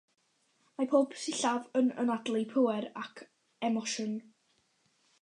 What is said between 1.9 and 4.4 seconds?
anadlu pŵer ac emosiwn.